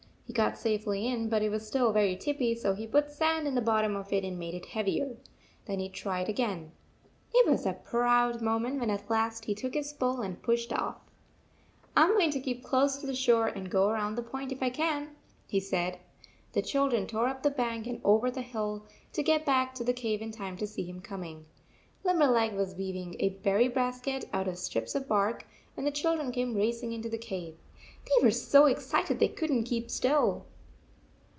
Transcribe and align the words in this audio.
He 0.27 0.33
got 0.33 0.57
safely 0.57 1.07
in, 1.07 1.27
but 1.27 1.41
it 1.41 1.49
was 1.49 1.67
still 1.67 1.91
very 1.91 2.15
tippy, 2.15 2.55
so 2.55 2.73
he 2.73 2.87
put 2.87 3.11
sand 3.11 3.49
in 3.49 3.53
the 3.53 3.59
bottom 3.59 3.97
of 3.97 4.13
it 4.13 4.23
and 4.23 4.39
made 4.39 4.53
it 4.53 4.67
heavier. 4.67 5.17
Then 5.65 5.79
he 5.79 5.89
tried 5.89 6.29
again. 6.29 6.71
It 7.33 7.49
was 7.51 7.65
a 7.65 7.73
proud 7.73 8.41
moment 8.41 8.79
when 8.79 8.89
at 8.89 9.09
last 9.09 9.43
he 9.43 9.53
took 9.53 9.73
his 9.73 9.91
pole 9.91 10.21
and 10.21 10.41
pushed 10.41 10.71
off." 10.71 11.01
I 11.97 12.03
m 12.05 12.11
going 12.13 12.31
to 12.31 12.39
keep 12.39 12.63
close 12.63 12.95
to 12.95 13.13
shore 13.13 13.47
and 13.47 13.69
go 13.69 13.89
around 13.89 14.15
the 14.15 14.21
point 14.23 14.53
if 14.53 14.63
I 14.63 14.69
can," 14.69 15.09
he 15.47 15.59
said. 15.59 15.99
The 16.53 16.61
children 16.61 17.07
tore 17.07 17.27
up 17.27 17.43
the 17.43 17.49
bank 17.49 17.85
and 17.85 17.99
over 18.05 18.31
the 18.31 18.41
hill 18.41 18.85
to 19.11 19.21
get 19.23 19.45
back 19.45 19.75
to 19.75 19.83
the 19.83 19.91
cave 19.91 20.21
in 20.21 20.31
time 20.31 20.55
to 20.59 20.65
see 20.67 20.85
him 20.85 21.01
coming. 21.01 21.43
Limberleg 22.05 22.53
was 22.53 22.73
weaving 22.73 23.17
144 23.21 23.25
a 23.27 23.43
berry 23.43 23.67
basket 23.67 24.29
out 24.31 24.47
of 24.47 24.57
strips 24.57 24.95
of 24.95 25.09
bark, 25.09 25.45
when 25.75 25.83
the 25.83 25.91
children 25.91 26.31
came 26.31 26.55
racing 26.55 26.93
into 26.93 27.09
the 27.09 27.17
cave. 27.17 27.57
They 28.03 28.25
were 28.25 28.31
so 28.31 28.65
excited 28.65 29.19
they 29.19 29.27
could 29.27 29.51
n 29.51 29.63
t 29.63 29.69
keep 29.69 29.91
still. 29.91 30.45